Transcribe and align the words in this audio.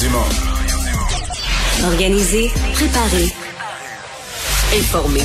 Dumont. 0.00 0.18
Organiser, 1.84 2.50
préparer, 2.74 3.28
informer. 4.78 5.24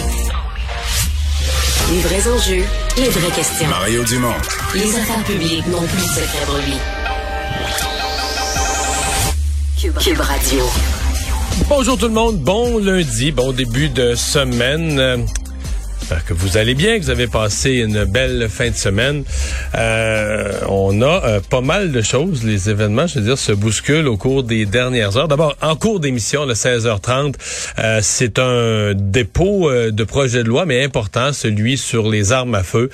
Les 1.92 2.00
vrais 2.00 2.28
enjeux, 2.28 2.64
les 2.98 3.10
vraies 3.10 3.32
questions. 3.36 3.68
Mario 3.68 4.04
Dumont. 4.04 4.34
Les 4.74 4.96
affaires 4.96 5.24
publiques 5.26 5.68
n'ont 5.68 5.82
plus 5.84 6.02
de 6.02 6.08
secret 6.08 6.46
brebis. 6.48 6.80
Cube, 9.80 9.98
Cube 10.00 10.20
Radio. 10.22 10.64
Bonjour 11.70 11.98
tout 11.98 12.08
le 12.08 12.14
monde, 12.14 12.40
bon 12.40 12.80
lundi, 12.80 13.32
bon 13.32 13.52
début 13.52 13.90
de 13.90 14.16
semaine. 14.16 15.28
Euh, 16.04 16.14
J'espère 16.14 16.26
que 16.26 16.34
vous 16.34 16.58
allez 16.58 16.76
bien, 16.76 17.00
que 17.00 17.04
vous 17.04 17.10
avez 17.10 17.28
passé 17.28 17.72
une 17.76 18.04
belle 18.04 18.48
fin 18.50 18.70
de 18.70 18.76
semaine. 18.76 19.24
Euh, 19.76 20.52
on 20.68 21.02
a 21.02 21.24
euh, 21.24 21.40
pas 21.40 21.62
mal 21.62 21.92
de 21.92 22.02
choses. 22.02 22.44
Les 22.44 22.70
événements, 22.70 23.08
je 23.08 23.20
veux 23.20 23.26
dire, 23.26 23.38
se 23.38 23.52
bousculent 23.52 24.08
au 24.08 24.18
cours 24.18 24.44
des 24.44 24.66
dernières 24.66 25.18
heures. 25.18 25.28
D'abord, 25.28 25.56
en 25.62 25.76
cours 25.76 26.00
d'émission, 26.00 26.46
le 26.46 26.54
16h30, 26.54 27.36
euh, 27.80 28.00
c'est 28.02 28.38
un 28.38 28.94
dépôt 28.94 29.72
de 29.72 30.04
projet 30.04 30.44
de 30.44 30.50
loi, 30.50 30.66
mais 30.66 30.84
important, 30.84 31.32
celui 31.32 31.78
sur 31.78 32.10
les 32.10 32.32
armes 32.32 32.56
à 32.56 32.64
feu. 32.64 32.90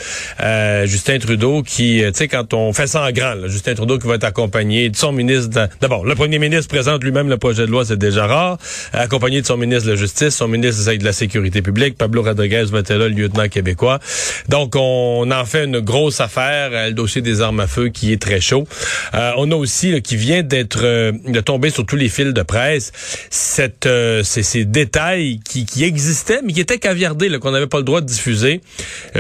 Justin 0.86 1.20
Trudeau 1.20 1.64
qui, 1.64 2.02
tu 2.06 2.12
sais, 2.14 2.28
quand 2.28 2.54
on 2.54 2.74
fait 2.74 2.88
ça 2.88 3.04
en 3.04 3.12
grand, 3.12 3.36
Justin 3.48 3.74
Trudeau 3.74 3.98
qui 3.98 4.08
va 4.08 4.16
être 4.16 4.24
accompagné 4.24 4.90
de 4.90 4.96
son 4.96 5.12
ministre. 5.12 5.68
D'abord, 5.82 6.06
le 6.06 6.16
premier 6.16 6.40
ministre 6.40 6.68
présente 6.68 7.04
lui-même 7.04 7.30
le 7.30 7.38
projet 7.38 7.66
de 7.66 7.72
loi, 7.72 7.86
c'est 7.86 7.98
déjà 7.98 8.28
rare. 8.28 8.58
Accompagné 8.94 9.42
de 9.42 9.48
son 9.48 9.58
ministre 9.58 9.86
de 9.86 9.92
la 9.92 9.98
Justice, 9.98 10.36
son 10.36 10.48
ministre 10.48 10.92
de 10.94 11.04
la 11.04 11.14
Sécurité 11.14 11.62
publique, 11.62 11.98
Pablo 11.98 12.22
Rodriguez 12.22 12.66
va 12.72 12.80
être 12.80 13.00
lieutenant 13.10 13.48
québécois. 13.48 14.00
Donc, 14.48 14.76
on 14.76 15.30
en 15.32 15.46
fait 15.46 15.66
une 15.66 15.80
grosse 15.80 16.22
affaire, 16.22 16.70
euh, 16.72 16.88
le 16.88 16.94
dossier 16.94 17.22
des 17.22 17.42
armes 17.42 17.60
à 17.60 17.68
feu 17.68 17.90
qui 17.90 18.12
est 18.12 18.22
très 18.22 18.42
chaud. 18.42 18.66
Euh, 19.14 19.32
on 19.38 19.52
a 19.52 19.56
aussi, 19.56 20.02
qui 20.02 20.16
vient 20.16 20.44
d'être, 20.44 20.82
euh, 20.84 21.12
de 21.28 21.40
tomber 21.40 21.70
sur 21.70 21.86
tous 21.86 21.96
les 21.96 22.10
fils 22.10 22.34
de 22.34 22.42
presse, 22.42 22.92
ces, 23.30 24.66
détails 24.66 25.40
qui, 25.44 25.66
qui, 25.66 25.84
existaient, 25.84 26.42
mais 26.44 26.54
qui 26.54 26.62
étaient 26.62 26.78
caviardés, 26.78 27.30
qu'on 27.40 27.52
n'avait 27.52 27.68
pas 27.68 27.78
le 27.78 27.84
droit 27.84 28.02
de 28.02 28.06
diffuser, 28.06 28.62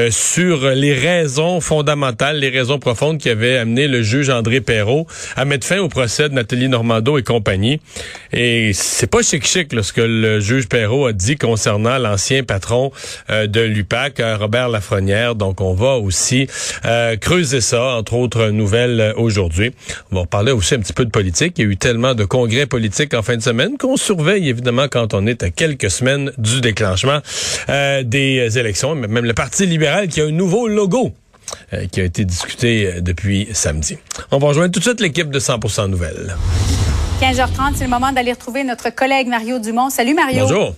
sur 0.10 0.70
les 0.70 0.94
raisons 0.94 1.62
fondamentales, 1.62 2.40
les 2.40 2.50
raisons 2.50 2.80
profondes 2.80 3.18
qui 3.18 3.30
avaient 3.30 3.58
amené 3.58 3.88
le 3.88 4.02
juge 4.02 4.30
André 4.30 4.62
Perrault 4.62 5.08
à 5.36 5.46
mettre 5.46 5.66
fin 5.66 5.80
au 5.80 5.88
procès 5.88 6.30
de 6.30 6.34
Nathalie 6.34 6.70
Normando 6.70 7.18
et 7.18 7.24
compagnie. 7.24 7.80
Et 8.34 8.72
c'est 8.74 9.08
pas 9.08 9.22
chic-chic, 9.22 9.70
ce 9.82 9.94
que 9.94 10.02
le 10.02 10.40
juge 10.40 10.68
Perrault 10.68 11.06
a 11.06 11.14
dit 11.14 11.38
concernant 11.38 11.98
l'ancien 11.98 12.44
patron 12.44 12.92
de 13.30 13.62
l'UPAC, 13.70 14.20
euh, 14.20 14.38
Robert 14.38 14.70
Lafrenière. 14.70 15.36
Donc, 15.36 15.62
on 15.62 15.74
va 15.74 15.98
aussi 15.98 16.48
euh, 16.86 17.16
creuser 17.16 17.62
ça, 17.62 17.96
entre 17.96 18.14
autres 18.14 18.50
nouvelles 18.50 19.00
euh, 19.00 19.14
aujourd'hui. 19.16 19.72
On 20.12 20.22
va 20.22 20.26
parler 20.26 20.52
aussi 20.52 20.76
un 20.76 20.80
petit 20.80 20.94
peu 20.94 21.06
de 21.06 21.10
politique. 21.10 21.54
Il 21.58 21.66
y 21.66 21.68
a 21.68 21.72
eu 21.72 21.78
tellement 21.78 22.16
de 22.16 22.26
congrès 22.26 22.66
politiques 22.66 23.14
en 23.14 23.22
fin 23.22 23.38
de 23.38 23.42
semaine 23.42 23.78
qu'on 23.78 23.98
surveille 23.98 24.50
évidemment 24.50 24.88
quand 24.90 25.14
on 25.14 25.26
est 25.26 25.44
à 25.44 25.50
quelques 25.50 25.92
semaines 25.92 26.32
du 26.38 26.62
déclenchement 26.62 27.20
des 27.68 28.58
élections. 28.58 28.96
Même 28.96 29.26
le 29.26 29.34
Parti 29.34 29.66
libéral 29.66 30.08
qui 30.08 30.22
a 30.22 30.26
un 30.26 30.32
nouveau 30.32 30.68
logo. 30.68 31.14
qui 31.92 32.02
a 32.02 32.04
été 32.04 32.26
discuté 32.26 33.02
depuis 33.02 33.48
samedi. 33.54 33.98
On 34.32 34.38
va 34.38 34.48
rejoindre 34.48 34.72
tout 34.72 34.80
de 34.80 34.86
suite 34.86 35.02
l'équipe 35.02 35.30
de 35.30 35.40
100% 35.40 35.88
Nouvelles. 35.88 36.36
15h30, 37.22 37.76
c'est 37.76 37.84
le 37.84 37.90
moment 37.90 38.12
d'aller 38.12 38.32
retrouver 38.32 38.64
notre 38.64 38.90
collègue 38.90 39.28
Mario 39.28 39.60
Dumont. 39.60 39.90
Salut 39.90 40.14
Mario. 40.14 40.42
Bonjour. 40.42 40.76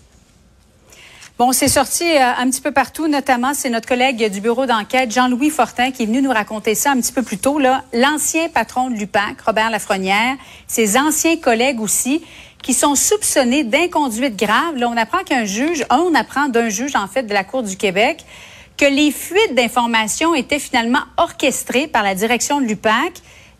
Bon, 1.41 1.53
c'est 1.53 1.69
sorti 1.69 2.03
euh, 2.03 2.33
un 2.37 2.51
petit 2.51 2.61
peu 2.61 2.71
partout, 2.71 3.07
notamment 3.07 3.55
c'est 3.55 3.71
notre 3.71 3.87
collègue 3.87 4.31
du 4.31 4.41
bureau 4.41 4.67
d'enquête, 4.67 5.11
Jean-Louis 5.11 5.49
Fortin, 5.49 5.89
qui 5.89 6.03
est 6.03 6.05
venu 6.05 6.21
nous 6.21 6.29
raconter 6.29 6.75
ça 6.75 6.91
un 6.91 6.97
petit 6.97 7.11
peu 7.11 7.23
plus 7.23 7.39
tôt. 7.39 7.57
Là, 7.57 7.83
l'ancien 7.93 8.47
patron 8.47 8.91
de 8.91 8.95
l'UPAC, 8.95 9.41
Robert 9.43 9.71
Lafrenière, 9.71 10.35
ses 10.67 10.99
anciens 10.99 11.37
collègues 11.37 11.81
aussi, 11.81 12.21
qui 12.61 12.75
sont 12.75 12.93
soupçonnés 12.93 13.63
d'inconduite 13.63 14.37
grave. 14.37 14.75
Là, 14.75 14.87
on 14.87 14.95
apprend 14.95 15.23
qu'un 15.23 15.43
juge, 15.45 15.83
on 15.89 16.13
apprend 16.13 16.47
d'un 16.47 16.69
juge 16.69 16.95
en 16.95 17.07
fait 17.07 17.23
de 17.23 17.33
la 17.33 17.43
Cour 17.43 17.63
du 17.63 17.75
Québec, 17.75 18.23
que 18.77 18.85
les 18.85 19.09
fuites 19.09 19.55
d'informations 19.55 20.35
étaient 20.35 20.59
finalement 20.59 21.01
orchestrées 21.17 21.87
par 21.87 22.03
la 22.03 22.13
direction 22.13 22.61
de 22.61 22.67
l'UPAC, 22.67 23.13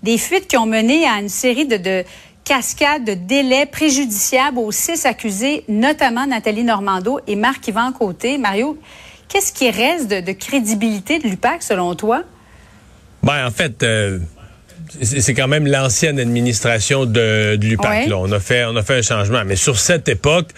des 0.03 0.19
fuites 0.19 0.47
qui 0.47 0.57
ont 0.57 0.67
mené 0.67 1.07
à 1.07 1.19
une 1.19 1.29
série 1.29 1.66
de, 1.66 1.78
de 1.78 2.03
cascade 2.44 3.06
de 3.06 3.13
délais 3.13 3.66
préjudiciables 3.66 4.57
aux 4.57 4.72
six 4.72 5.06
accusés, 5.06 5.63
notamment 5.68 6.28
Nathalie 6.28 6.63
Normando 6.63 7.19
et 7.28 7.35
Marc-Yvan 7.35 7.91
Côté. 7.91 8.38
Mario, 8.38 8.79
qu'est-ce 9.29 9.53
qui 9.53 9.69
reste 9.69 10.09
de, 10.09 10.31
crédibilité 10.31 11.19
de 11.19 11.28
l'UPAC 11.28 11.63
selon 11.63 11.96
toi? 11.96 12.24
Ben, 13.24 13.46
en 13.46 13.52
fait, 13.52 13.84
euh, 13.84 14.19
c'est 15.02 15.34
quand 15.34 15.47
même 15.47 15.68
l'ancienne 15.68 16.19
administration 16.19 17.06
de, 17.06 17.57
l'UPAC. 17.62 18.09
On 18.13 18.31
a 18.31 18.40
fait, 18.40 18.66
on 18.66 18.75
a 18.75 18.84
fait 18.84 18.97
un 18.97 19.02
changement, 19.02 19.44
mais 19.46 19.56
sur 19.56 19.79
cette 19.79 20.09
époque, 20.09 20.50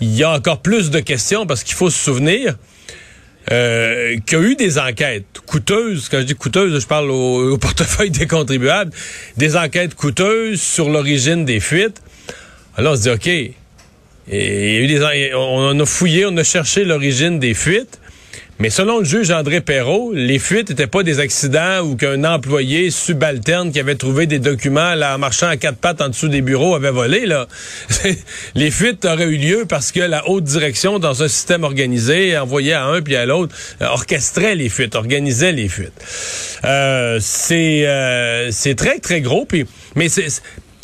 il 0.00 0.14
y 0.14 0.22
a 0.22 0.32
encore 0.32 0.60
plus 0.60 0.90
de 0.90 1.00
questions 1.00 1.46
parce 1.46 1.64
qu'il 1.64 1.74
faut 1.74 1.90
se 1.90 1.98
souvenir 1.98 2.56
euh, 3.50 4.16
qu'il 4.26 4.38
y 4.38 4.40
a 4.40 4.44
eu 4.44 4.54
des 4.54 4.78
enquêtes 4.78 5.29
coûteuses, 5.50 6.08
quand 6.08 6.18
je 6.18 6.26
dis 6.26 6.34
coûteuses, 6.36 6.80
je 6.80 6.86
parle 6.86 7.10
au, 7.10 7.58
portefeuille 7.58 8.10
des 8.10 8.28
contribuables, 8.28 8.92
des 9.36 9.56
enquêtes 9.56 9.96
coûteuses 9.96 10.62
sur 10.62 10.88
l'origine 10.88 11.44
des 11.44 11.58
fuites. 11.58 12.00
Alors 12.76 12.92
on 12.92 12.96
se 12.96 13.02
dit, 13.02 13.10
OK, 13.10 13.26
et, 13.26 13.54
y 14.28 14.76
eu 14.76 14.86
des, 14.86 15.34
on 15.34 15.80
a 15.80 15.86
fouillé, 15.86 16.24
on 16.24 16.36
a 16.36 16.44
cherché 16.44 16.84
l'origine 16.84 17.40
des 17.40 17.54
fuites. 17.54 17.99
Mais 18.60 18.68
selon 18.68 18.98
le 18.98 19.06
juge 19.06 19.30
André 19.30 19.62
Perrault, 19.62 20.12
les 20.12 20.38
fuites 20.38 20.68
n'étaient 20.68 20.86
pas 20.86 21.02
des 21.02 21.18
accidents 21.18 21.80
ou 21.80 21.96
qu'un 21.96 22.24
employé 22.24 22.90
subalterne 22.90 23.72
qui 23.72 23.80
avait 23.80 23.94
trouvé 23.94 24.26
des 24.26 24.38
documents 24.38 24.94
là, 24.94 25.14
en 25.14 25.18
marchant 25.18 25.48
à 25.48 25.56
quatre 25.56 25.78
pattes 25.78 26.02
en 26.02 26.10
dessous 26.10 26.28
des 26.28 26.42
bureaux 26.42 26.74
avait 26.74 26.90
volé. 26.90 27.24
Là. 27.24 27.48
les 28.54 28.70
fuites 28.70 29.06
auraient 29.06 29.24
eu 29.24 29.38
lieu 29.38 29.64
parce 29.66 29.92
que 29.92 30.00
la 30.00 30.28
haute 30.28 30.44
direction, 30.44 30.98
dans 30.98 31.22
un 31.22 31.28
système 31.28 31.64
organisé, 31.64 32.36
envoyait 32.36 32.74
à 32.74 32.84
un 32.84 33.00
puis 33.00 33.16
à 33.16 33.24
l'autre, 33.24 33.56
euh, 33.80 33.86
orchestrait 33.86 34.54
les 34.56 34.68
fuites, 34.68 34.94
organisait 34.94 35.52
les 35.52 35.70
fuites. 35.70 35.98
Euh, 36.66 37.18
c'est 37.18 37.84
euh, 37.86 38.50
très, 38.76 38.98
très 38.98 39.22
gros. 39.22 39.46
Puis, 39.46 39.64
mais 39.94 40.10
c'est 40.10 40.28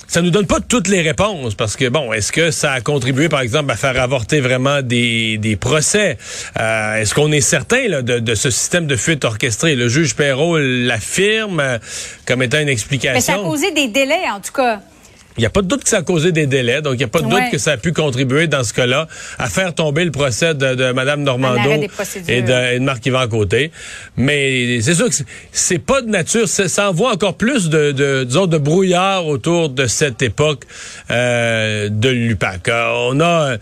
ça 0.06 0.22
nous 0.22 0.31
donne 0.31 0.47
pas 0.47 0.61
toutes 0.61 0.89
les 0.89 1.03
réponses 1.03 1.55
parce 1.55 1.77
que 1.77 1.89
bon, 1.89 2.12
est-ce 2.12 2.33
que 2.33 2.50
ça 2.50 2.72
a 2.72 2.81
contribué 2.81 3.28
par 3.28 3.41
exemple 3.41 3.71
à 3.71 3.77
faire 3.77 4.00
avorter 4.00 4.41
vraiment 4.41 4.83
des, 4.83 5.39
des 5.39 5.56
procès? 5.56 6.19
Euh, 6.59 6.97
Est-ce 6.97 7.15
qu'on 7.15 7.33
est 7.33 7.41
certain 7.41 7.89
là, 7.89 8.03
de, 8.03 8.19
de, 8.19 8.34
ce 8.34 8.50
système 8.50 8.87
de 8.87 8.97
fuite 8.97 9.25
orchestré 9.25 9.75
Le 9.75 9.89
juge 9.89 10.15
Perrault 10.15 10.59
l'affirme 10.59 11.61
euh, 11.61 11.78
comme 12.27 12.43
étant 12.43 12.61
une 12.61 12.69
explication. 12.69 13.15
Mais 13.15 13.21
ça 13.21 13.34
a 13.34 13.39
causé 13.39 13.71
des 13.72 13.89
délais 13.89 14.28
en 14.33 14.41
tout 14.41 14.53
cas. 14.53 14.81
Il 15.36 15.41
n'y 15.41 15.47
a 15.47 15.50
pas 15.50 15.62
de 15.62 15.66
doute 15.66 15.84
que 15.84 15.88
ça 15.88 15.98
a 15.98 16.02
causé 16.02 16.32
des 16.32 16.47
délais, 16.47 16.80
donc 16.80 16.94
il 16.94 16.98
n'y 16.98 17.04
a 17.04 17.08
pas 17.08 17.20
de 17.20 17.28
doute 17.28 17.50
que 17.52 17.58
ça 17.58 17.72
a 17.72 17.76
pu 17.76 17.92
contribuer 17.92 18.47
dans 18.47 18.64
ce 18.64 18.72
cas-là 18.72 19.06
à 19.38 19.48
faire 19.48 19.74
tomber 19.74 20.04
le 20.04 20.10
procès 20.10 20.54
de, 20.54 20.74
de 20.74 20.92
Mme 20.92 21.22
Normando 21.22 21.70
et 22.28 22.42
de, 22.42 22.78
Marc-Yvan 22.78 23.28
Côté. 23.28 23.70
Mais 24.16 24.80
c'est 24.80 24.94
sûr 24.94 25.08
que 25.08 25.14
c'est 25.52 25.78
pas 25.78 26.00
de 26.00 26.08
nature, 26.08 26.48
ça 26.48 26.88
envoie 26.88 27.12
encore 27.12 27.36
plus 27.36 27.69
de, 27.69 27.92
de, 27.92 28.25
disons, 28.25 28.46
de 28.46 28.58
brouillard 28.58 29.26
autour 29.26 29.69
de 29.69 29.86
cette 29.86 30.22
époque 30.22 30.64
euh, 31.10 31.88
de 31.91 32.08
l'UPAC. 32.08 32.69
Euh, 32.69 33.08
on 33.10 33.20
a 33.20 33.56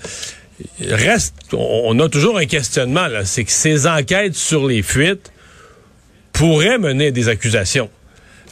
reste, 0.80 1.34
on 1.52 1.98
a 1.98 2.08
toujours 2.08 2.38
un 2.38 2.46
questionnement, 2.46 3.08
là, 3.08 3.24
c'est 3.24 3.44
que 3.44 3.50
ces 3.50 3.86
enquêtes 3.86 4.34
sur 4.34 4.66
les 4.66 4.82
fuites 4.82 5.32
pourraient 6.32 6.78
mener 6.78 7.08
à 7.08 7.10
des 7.10 7.28
accusations. 7.28 7.90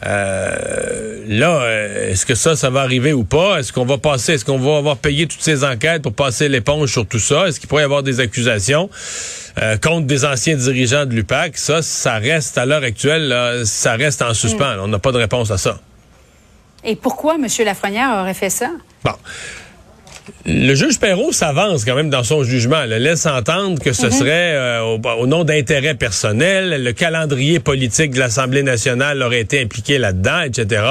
Euh, 0.05 1.23
là, 1.27 1.61
euh, 1.61 2.11
est-ce 2.11 2.25
que 2.25 2.35
ça, 2.35 2.55
ça 2.55 2.69
va 2.69 2.81
arriver 2.81 3.13
ou 3.13 3.23
pas? 3.23 3.59
Est-ce 3.59 3.71
qu'on 3.71 3.85
va 3.85 3.97
passer, 3.97 4.33
est-ce 4.33 4.45
qu'on 4.45 4.59
va 4.59 4.77
avoir 4.77 4.97
payé 4.97 5.27
toutes 5.27 5.41
ces 5.41 5.63
enquêtes 5.63 6.01
pour 6.01 6.13
passer 6.13 6.49
l'éponge 6.49 6.91
sur 6.91 7.05
tout 7.05 7.19
ça? 7.19 7.47
Est-ce 7.47 7.59
qu'il 7.59 7.69
pourrait 7.69 7.83
y 7.83 7.85
avoir 7.85 8.03
des 8.03 8.19
accusations 8.19 8.89
euh, 9.61 9.77
contre 9.77 10.07
des 10.07 10.25
anciens 10.25 10.55
dirigeants 10.55 11.05
de 11.05 11.13
l'UPAC? 11.13 11.57
Ça, 11.57 11.81
ça 11.81 12.15
reste 12.15 12.57
à 12.57 12.65
l'heure 12.65 12.83
actuelle, 12.83 13.63
ça 13.65 13.93
reste 13.93 14.21
en 14.21 14.33
suspens. 14.33 14.77
Hmm. 14.77 14.81
On 14.83 14.87
n'a 14.87 14.99
pas 14.99 15.11
de 15.11 15.17
réponse 15.17 15.51
à 15.51 15.57
ça. 15.57 15.79
Et 16.83 16.95
pourquoi 16.95 17.35
M. 17.35 17.47
Lafrenière 17.65 18.09
aurait 18.19 18.33
fait 18.33 18.49
ça? 18.49 18.69
Bon. 19.03 19.13
Le 20.45 20.73
juge 20.73 20.99
Perrault 20.99 21.31
s'avance 21.31 21.83
quand 21.85 21.95
même 21.95 22.09
dans 22.09 22.23
son 22.23 22.43
jugement. 22.43 22.83
Il 22.83 22.91
laisse 22.91 23.25
entendre 23.25 23.81
que 23.81 23.93
ce 23.93 24.07
mhm. 24.07 24.11
serait 24.11 24.53
euh, 24.55 24.81
au, 24.81 25.27
nom 25.27 25.43
d'intérêts 25.43 25.95
personnels, 25.95 26.83
le 26.83 26.93
calendrier 26.93 27.59
politique 27.59 28.11
de 28.11 28.19
l'Assemblée 28.19 28.63
nationale 28.63 29.21
aurait 29.21 29.41
été 29.41 29.61
impliqué 29.61 29.97
là-dedans, 29.97 30.41
etc. 30.41 30.83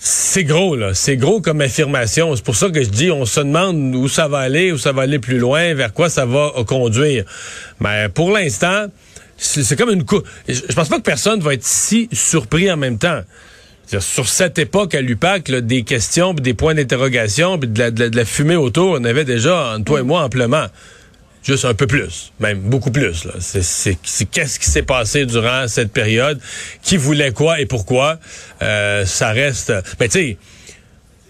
C'est 0.00 0.44
gros, 0.44 0.76
là. 0.76 0.94
C'est 0.94 1.16
gros 1.16 1.40
comme 1.40 1.60
affirmation. 1.60 2.34
C'est 2.36 2.44
pour 2.44 2.56
ça 2.56 2.70
que 2.70 2.82
je 2.82 2.88
dis, 2.88 3.10
on 3.10 3.26
se 3.26 3.40
demande 3.40 3.94
où 3.94 4.08
ça 4.08 4.28
va 4.28 4.38
aller, 4.38 4.72
où 4.72 4.78
ça 4.78 4.92
va 4.92 5.02
aller 5.02 5.18
plus 5.18 5.38
loin, 5.38 5.74
vers 5.74 5.92
quoi 5.92 6.08
ça 6.08 6.24
va 6.24 6.52
conduire. 6.66 7.24
Mais 7.80 8.08
pour 8.08 8.30
l'instant, 8.30 8.86
c'est 9.36 9.76
comme 9.76 9.90
une... 9.90 10.04
Je 10.48 10.74
pense 10.74 10.88
pas 10.88 10.98
que 10.98 11.02
personne 11.02 11.40
va 11.40 11.54
être 11.54 11.64
si 11.64 12.08
surpris 12.12 12.70
en 12.70 12.76
même 12.76 12.98
temps 12.98 13.22
sur 14.00 14.28
cette 14.28 14.58
époque 14.58 14.94
à 14.94 15.00
l'UPAC, 15.00 15.50
des 15.50 15.82
questions, 15.82 16.34
des 16.34 16.54
points 16.54 16.74
d'interrogation, 16.74 17.56
de 17.56 18.16
la, 18.16 18.24
fumée 18.24 18.56
autour, 18.56 18.98
on 19.00 19.04
avait 19.04 19.24
déjà, 19.24 19.76
toi 19.84 20.00
et 20.00 20.02
moi, 20.02 20.22
amplement. 20.22 20.66
Juste 21.42 21.64
un 21.64 21.72
peu 21.72 21.86
plus, 21.86 22.32
même 22.40 22.58
beaucoup 22.58 22.90
plus. 22.90 23.26
C'est 23.40 24.24
qu'est-ce 24.30 24.58
qui 24.58 24.68
s'est 24.68 24.82
passé 24.82 25.24
durant 25.24 25.66
cette 25.68 25.92
période, 25.92 26.38
qui 26.82 26.96
voulait 26.98 27.32
quoi 27.32 27.60
et 27.60 27.66
pourquoi? 27.66 28.18
Euh, 28.60 29.06
ça 29.06 29.30
reste... 29.30 29.72
Mais 29.98 30.08
tu 30.08 30.18
sais, 30.18 30.36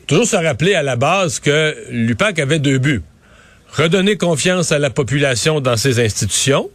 toujours 0.08 0.26
se 0.26 0.36
rappeler 0.36 0.74
à 0.74 0.82
la 0.82 0.96
base 0.96 1.38
que 1.38 1.76
l'UPAC 1.90 2.40
avait 2.40 2.58
deux 2.58 2.78
buts. 2.78 3.02
Redonner 3.70 4.16
confiance 4.16 4.72
à 4.72 4.78
la 4.78 4.90
population 4.90 5.60
dans 5.60 5.76
ses 5.76 6.02
institutions 6.04 6.70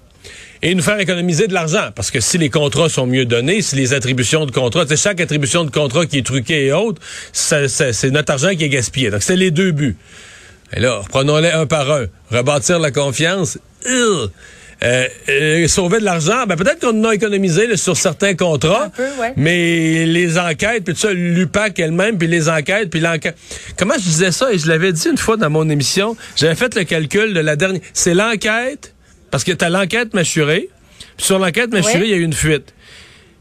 et 0.63 0.73
nous 0.73 0.81
faire 0.81 0.99
économiser 0.99 1.47
de 1.47 1.53
l'argent. 1.53 1.89
Parce 1.93 2.09
que 2.09 2.21
si 2.21 2.37
les 2.37 2.49
contrats 2.49 2.89
sont 2.89 3.05
mieux 3.05 3.25
donnés, 3.25 3.61
si 3.61 3.75
les 3.75 3.93
attributions 3.93 4.45
de 4.45 4.51
contrats, 4.51 4.85
chaque 4.95 5.19
attribution 5.19 5.65
de 5.65 5.69
contrat 5.69 6.05
qui 6.05 6.19
est 6.19 6.25
truquée 6.25 6.67
et 6.67 6.71
autre, 6.71 7.01
c'est 7.33 8.11
notre 8.11 8.31
argent 8.31 8.55
qui 8.55 8.63
est 8.63 8.69
gaspillé. 8.69 9.11
Donc, 9.11 9.21
c'est 9.21 9.35
les 9.35 9.51
deux 9.51 9.71
buts. 9.71 9.97
Et 10.75 10.79
là, 10.79 10.99
reprenons-les 10.99 11.51
un 11.51 11.65
par 11.65 11.91
un. 11.91 12.05
Rebâtir 12.31 12.79
la 12.79 12.91
confiance. 12.91 13.59
Euh, 13.85 14.27
euh, 15.29 15.67
sauver 15.67 15.99
de 15.99 16.03
l'argent, 16.03 16.45
ben 16.45 16.57
peut-être 16.57 16.79
qu'on 16.79 17.03
a 17.05 17.13
économisé 17.13 17.77
sur 17.77 17.95
certains 17.95 18.33
contrats, 18.35 18.89
mais 19.37 20.05
les 20.05 20.37
enquêtes, 20.37 20.83
puis 20.83 20.93
tout 20.93 20.99
ça, 20.99 21.13
l'UPAC 21.13 21.79
elle-même, 21.79 22.17
puis 22.17 22.27
les 22.27 22.49
enquêtes, 22.49 22.89
puis 22.89 22.99
l'enquête. 22.99 23.37
Comment 23.77 23.93
je 23.93 24.03
disais 24.03 24.31
ça, 24.33 24.51
et 24.51 24.57
je 24.57 24.67
l'avais 24.67 24.91
dit 24.91 25.07
une 25.07 25.17
fois 25.17 25.37
dans 25.37 25.49
mon 25.49 25.69
émission, 25.69 26.17
j'avais 26.35 26.55
fait 26.55 26.75
le 26.75 26.83
calcul 26.83 27.33
de 27.33 27.39
la 27.39 27.55
dernière... 27.55 27.81
C'est 27.93 28.13
l'enquête, 28.13 28.92
parce 29.33 29.43
que 29.43 29.51
tu 29.51 29.65
as 29.65 29.69
l'enquête 29.71 30.13
mâchurée, 30.13 30.69
puis 31.17 31.25
sur 31.25 31.39
l'enquête 31.39 31.71
mâchurée, 31.71 32.03
il 32.03 32.11
y 32.11 32.13
a 32.13 32.17
eu 32.17 32.23
une 32.23 32.33
fuite. 32.33 32.71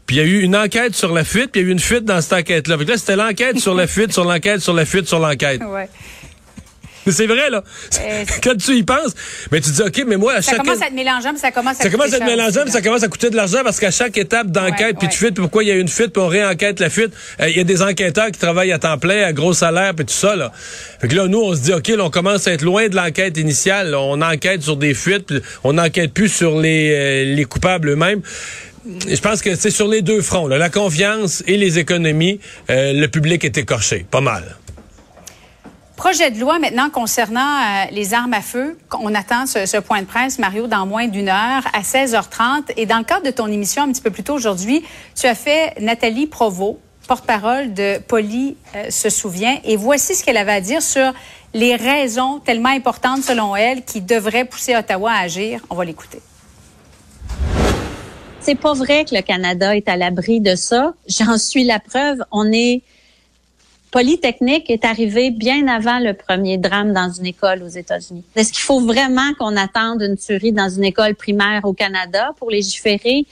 Puis 0.07 0.15
il 0.15 0.19
y 0.19 0.21
a 0.23 0.25
eu 0.25 0.39
une 0.39 0.55
enquête 0.55 0.95
sur 0.95 1.13
la 1.13 1.23
fuite, 1.23 1.51
puis 1.51 1.61
il 1.61 1.65
y 1.65 1.67
a 1.67 1.69
eu 1.69 1.71
une 1.71 1.79
fuite 1.79 2.03
dans 2.03 2.19
cette 2.19 2.33
enquête-là. 2.33 2.77
là, 2.77 2.97
c'était 2.97 3.15
l'enquête 3.15 3.59
sur 3.59 3.75
la 3.75 3.85
fuite, 3.85 4.11
sur 4.11 4.25
l'enquête, 4.25 4.59
sur 4.59 4.73
la 4.73 4.85
fuite, 4.85 5.07
sur 5.07 5.19
l'enquête. 5.19 5.61
Ouais. 5.61 5.87
C'est 7.11 7.27
vrai, 7.27 7.49
là. 7.49 7.63
Euh, 8.01 8.23
Quand 8.43 8.55
tu 8.55 8.75
y 8.75 8.83
penses, 8.83 9.13
mais 9.51 9.59
tu 9.59 9.71
dis, 9.71 9.81
OK, 9.81 10.03
mais 10.07 10.17
moi, 10.17 10.33
à 10.33 10.41
chaque... 10.41 10.55
Ça 10.55 10.63
commence 10.63 10.81
à 10.81 10.87
être 10.87 10.93
mélangeant, 10.93 11.33
mais 11.33 11.39
ça 11.39 11.51
commence 11.51 11.79
à 11.79 11.83
Ça 11.83 11.89
commence 11.89 12.13
à 12.13 12.17
être 12.17 12.25
mélangeant, 12.25 12.61
mais 12.65 12.71
ça 12.71 12.81
commence 12.81 13.03
à 13.03 13.07
coûter 13.07 13.29
de 13.29 13.35
l'argent 13.35 13.59
parce 13.63 13.79
qu'à 13.79 13.91
chaque 13.91 14.17
étape 14.17 14.47
d'enquête, 14.47 14.97
puis 14.97 15.07
de 15.07 15.13
fuite, 15.13 15.35
pourquoi 15.35 15.63
il 15.63 15.67
y 15.67 15.71
a 15.71 15.75
une 15.75 15.89
fuite, 15.89 16.13
puis 16.13 16.21
on 16.21 16.27
réenquête 16.27 16.79
la 16.79 16.89
fuite, 16.89 17.11
euh, 17.39 17.49
il 17.49 17.57
y 17.57 17.59
a 17.59 17.63
des 17.63 17.81
enquêteurs 17.81 18.31
qui 18.31 18.39
travaillent 18.39 18.71
à 18.71 18.79
temps 18.79 18.97
plein, 18.97 19.23
à 19.23 19.33
gros 19.33 19.53
salaire, 19.53 19.93
puis 19.95 20.05
tout 20.05 20.13
ça, 20.13 20.35
là. 20.35 20.51
Fait 21.01 21.07
que 21.07 21.15
là, 21.15 21.27
nous, 21.27 21.41
on 21.41 21.55
se 21.55 21.61
dit, 21.61 21.73
OK, 21.73 21.87
là, 21.89 22.05
on 22.05 22.09
commence 22.09 22.47
à 22.47 22.53
être 22.53 22.61
loin 22.61 22.87
de 22.87 22.95
l'enquête 22.95 23.37
initiale. 23.37 23.95
On 23.95 24.21
enquête 24.21 24.61
sur 24.63 24.77
des 24.77 24.93
fuites, 24.93 25.25
puis 25.25 25.41
on 25.63 25.73
n'enquête 25.73 26.13
plus 26.13 26.29
sur 26.29 26.59
les, 26.59 26.91
euh, 26.93 27.35
les 27.35 27.45
coupables 27.45 27.89
eux-mêmes 27.89 28.21
je 29.07 29.21
pense 29.21 29.41
que 29.41 29.55
c'est 29.55 29.71
sur 29.71 29.87
les 29.87 30.01
deux 30.01 30.21
fronts, 30.21 30.45
là, 30.45 30.57
la 30.57 30.69
confiance 30.69 31.41
et 31.47 31.55
les 31.55 31.79
économies, 31.79 32.41
le 32.67 33.07
public 33.07 33.45
est 33.45 33.57
écorché, 33.57 34.05
pas 34.11 34.19
mal. 34.19 34.57
Projet 36.03 36.31
de 36.31 36.37
loi 36.37 36.59
maintenant 36.59 36.89
concernant 36.89 37.39
euh, 37.39 37.85
les 37.91 38.13
armes 38.13 38.33
à 38.33 38.41
feu. 38.41 38.77
On 38.99 39.15
attend 39.15 39.45
ce, 39.45 39.79
point 39.79 40.01
de 40.01 40.05
presse, 40.05 40.37
Mario, 40.37 40.67
dans 40.67 40.85
moins 40.85 41.07
d'une 41.07 41.29
heure 41.29 41.63
à 41.71 41.79
16h30. 41.81 42.73
Et 42.75 42.85
dans 42.85 42.97
le 42.97 43.05
cadre 43.05 43.25
de 43.25 43.31
ton 43.31 43.47
émission 43.47 43.83
un 43.83 43.87
petit 43.89 44.01
peu 44.01 44.11
plus 44.11 44.23
tôt 44.23 44.33
aujourd'hui, 44.33 44.83
tu 45.15 45.27
as 45.27 45.33
fait 45.33 45.79
Nathalie 45.79 46.27
Provost, 46.27 46.75
porte-parole 47.07 47.73
de 47.73 47.99
Poli 47.99 48.57
euh, 48.75 48.89
se 48.89 49.09
souvient. 49.09 49.57
Et 49.63 49.77
voici 49.77 50.13
ce 50.13 50.25
qu'elle 50.25 50.35
avait 50.35 50.51
à 50.51 50.59
dire 50.59 50.81
sur 50.81 51.13
les 51.53 51.77
raisons 51.77 52.39
tellement 52.39 52.67
importantes, 52.67 53.23
selon 53.23 53.55
elle, 53.55 53.85
qui 53.85 54.01
devraient 54.01 54.43
pousser 54.43 54.75
Ottawa 54.75 55.09
à 55.09 55.19
agir. 55.21 55.61
On 55.69 55.75
va 55.75 55.85
l'écouter. 55.85 56.19
C'est 58.41 58.55
pas 58.55 58.73
vrai 58.73 59.05
que 59.05 59.15
le 59.15 59.21
Canada 59.21 59.73
est 59.73 59.87
à 59.87 59.95
l'abri 59.95 60.41
de 60.41 60.55
ça. 60.55 60.95
J'en 61.07 61.37
suis 61.37 61.63
la 61.63 61.79
preuve. 61.79 62.25
On 62.29 62.51
est 62.51 62.81
Polytechnique 63.93 64.71
est 64.71 64.85
arrivé 64.85 65.29
bien 65.29 65.67
avant 65.67 65.99
le 65.99 66.15
premier 66.15 66.57
drame 66.57 66.93
dans 66.93 67.11
une 67.11 67.27
école 67.27 67.61
aux 67.61 67.67
États-Unis. 67.67 68.23
Est-ce 68.35 68.51
qu'il 68.51 68.63
faut 68.63 68.81
vraiment 68.81 69.35
qu'on 69.37 69.55
attende 69.55 70.01
une 70.01 70.17
tuerie 70.17 70.51
dans 70.51 70.67
une 70.67 70.83
école 70.83 71.13
primaire 71.13 71.61
au 71.63 71.73
Canada 71.73 72.31
pour 72.39 72.49
légiférer? 72.49 73.27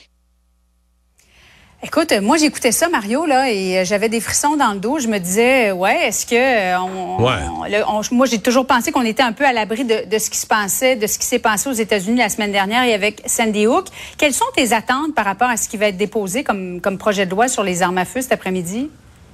Écoute, 1.83 2.13
moi 2.21 2.37
j'écoutais 2.37 2.71
ça, 2.71 2.89
Mario, 2.89 3.25
là, 3.25 3.51
et 3.51 3.79
euh, 3.79 3.85
j'avais 3.85 4.07
des 4.07 4.21
frissons 4.21 4.55
dans 4.55 4.73
le 4.73 4.79
dos. 4.79 4.99
Je 4.99 5.07
me 5.07 5.17
disais, 5.17 5.71
ouais, 5.71 6.05
est-ce 6.05 6.27
que 6.27 6.35
euh, 6.35 6.79
on, 6.79 8.01
moi 8.11 8.27
j'ai 8.27 8.37
toujours 8.37 8.67
pensé 8.67 8.91
qu'on 8.91 9.01
était 9.01 9.23
un 9.23 9.31
peu 9.31 9.47
à 9.47 9.53
l'abri 9.53 9.83
de, 9.83 10.19
ce 10.19 10.29
qui 10.29 10.37
se 10.37 10.45
passait, 10.45 10.95
de 10.95 11.07
ce 11.07 11.17
qui 11.17 11.25
s'est 11.25 11.39
passé 11.39 11.69
aux 11.69 11.73
États-Unis 11.73 12.19
la 12.19 12.29
semaine 12.29 12.51
dernière 12.51 12.83
et 12.83 12.93
avec 12.93 13.23
Sandy 13.25 13.65
Hook. 13.65 13.87
Quelles 14.15 14.35
sont 14.35 14.45
tes 14.55 14.73
attentes 14.73 15.15
par 15.15 15.25
rapport 15.25 15.49
à 15.49 15.57
ce 15.57 15.67
qui 15.67 15.77
va 15.77 15.87
être 15.87 15.97
déposé 15.97 16.43
comme, 16.43 16.81
comme 16.81 16.99
projet 16.99 17.25
de 17.25 17.31
loi 17.31 17.47
sur 17.47 17.63
les 17.63 17.81
armes 17.81 17.97
à 17.97 18.05
feu 18.05 18.21
cet 18.21 18.31
après-midi? 18.31 18.91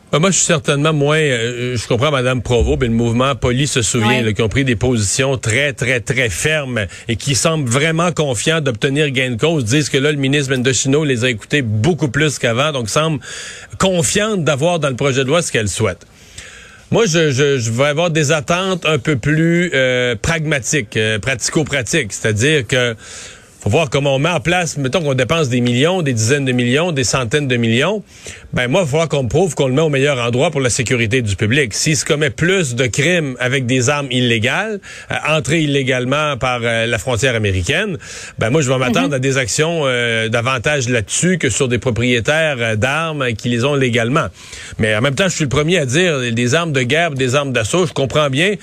Ben, 0.10 0.20
moi, 0.20 0.32
je 0.32 0.38
suis 0.38 0.46
certainement 0.46 0.94
moins. 0.94 1.18
Euh, 1.18 1.76
je 1.76 1.86
comprends 1.86 2.12
Mme 2.12 2.42
Provo, 2.42 2.78
mais 2.80 2.88
le 2.88 2.94
mouvement 2.94 3.36
Poli 3.36 3.68
se 3.68 3.82
souvient, 3.82 4.32
qui 4.32 4.42
ont 4.42 4.48
pris 4.48 4.64
des 4.64 4.78
positions 4.78 5.38
très, 5.38 5.74
très, 5.74 6.00
très 6.00 6.30
fermes 6.30 6.86
et 7.10 7.18
qui 7.18 7.36
semblent 7.36 7.68
vraiment 7.68 8.14
confiants 8.14 8.62
d'obtenir 8.62 9.10
gain 9.10 9.32
de 9.32 9.36
cause. 9.36 9.66
Disent 9.66 9.90
que 9.90 9.98
là, 9.98 10.14
le 10.14 10.18
ministre 10.18 10.56
Mendocino 10.56 11.04
les 11.04 11.26
a 11.26 11.30
écoutés 11.30 11.62
beaucoup 11.62 12.08
plus 12.08 12.40
qu'avant, 12.40 12.72
donc 12.72 12.90
semble 12.90 13.20
confiante 13.80 14.46
d'avoir 14.46 14.80
dans 14.80 14.90
le 14.90 14.96
projet 14.96 15.26
de 15.26 15.28
loi 15.28 15.42
ce 15.42 15.52
qu'elle 15.52 15.68
souhaite. 15.68 16.08
Moi, 16.90 17.06
je, 17.06 17.32
je, 17.32 17.70
vais 17.70 17.88
avoir 17.88 18.10
des 18.10 18.32
attentes 18.32 18.86
un 18.86 19.00
peu 19.00 19.18
plus 19.18 19.72
euh, 19.74 20.16
pragmatiques, 20.16 20.96
euh, 20.96 21.20
pratico-pratiques, 21.20 22.14
c'est-à-dire 22.14 22.66
que 22.66 22.96
faut 23.60 23.70
voir 23.70 23.90
comment 23.90 24.16
on 24.16 24.20
met 24.20 24.30
en 24.30 24.40
place, 24.40 24.78
mettons 24.78 25.02
qu'on 25.02 25.16
dépense 25.16 25.50
des 25.50 25.62
millions, 25.62 26.04
des 26.04 26.14
dizaines 26.14 26.46
de 26.46 26.52
millions, 26.52 26.92
des 26.92 27.04
centaines 27.04 27.48
de 27.48 27.58
millions. 27.58 28.04
Ben 28.54 28.68
moi, 28.68 28.82
il 28.82 28.88
faut 28.88 28.98
voir 28.98 29.10
qu'on 29.10 29.28
prouve 29.28 29.56
qu'on 29.56 29.68
le 29.68 29.74
met 29.74 29.82
au 29.82 29.90
meilleur 29.90 30.20
endroit 30.20 30.52
pour 30.52 30.62
la 30.62 30.70
sécurité 30.70 31.22
du 31.24 31.36
public. 31.36 31.74
S'il 31.74 31.98
se 31.98 32.06
commet 32.06 32.30
plus 32.30 32.76
de 32.76 32.86
crimes 32.86 33.36
avec 33.40 33.66
des 33.66 33.90
armes 33.90 34.12
illégales, 34.12 34.80
euh, 35.12 35.16
entrées 35.28 35.62
illégalement 35.62 36.38
par 36.38 36.60
euh, 36.64 36.86
la 36.86 36.98
frontière 37.00 37.36
américaine, 37.36 37.98
ben 38.38 38.52
moi, 38.52 38.62
je 38.62 38.70
vais 38.70 38.78
m'attendre 38.78 39.10
mhm. 39.10 39.14
à 39.14 39.20
des 39.20 39.38
actions 39.38 39.82
euh, 39.86 40.30
davantage 40.30 40.88
là-dessus 40.88 41.40
que 41.40 41.50
sur 41.50 41.68
des 41.68 41.80
propriétaires 41.80 42.78
d'armes 42.78 43.34
qui 43.34 43.50
les 43.50 43.66
ont 43.66 43.76
légalement. 43.76 44.28
Mais 44.78 44.96
en 44.96 45.02
même 45.02 45.16
temps, 45.16 45.28
je 45.28 45.36
suis 45.36 45.44
le 45.46 45.50
premier 45.50 45.80
à 45.80 45.86
dire 45.86 46.32
des 46.32 46.56
armes 46.56 46.74
de 46.74 46.84
guerre, 46.84 47.12
des 47.12 47.34
armes 47.34 47.54
d'assaut, 47.54 47.88
je 47.88 47.94
comprends 47.94 48.30
bien. 48.30 48.54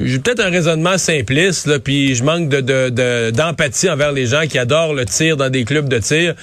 J'ai 0.00 0.18
peut-être 0.18 0.40
un 0.40 0.50
raisonnement 0.50 0.98
simpliste, 0.98 1.66
là, 1.66 1.78
puis 1.78 2.14
je 2.14 2.24
manque 2.24 2.48
de 2.48 3.30
d'empathie 3.30 3.88
envers 3.88 4.12
les 4.12 4.26
gens 4.26 4.39
qui 4.46 4.58
adorent 4.58 4.94
le 4.94 5.04
tir 5.04 5.36
dans 5.36 5.50
des 5.50 5.64
clubs 5.64 5.88
de 5.88 5.98
tir. 5.98 6.34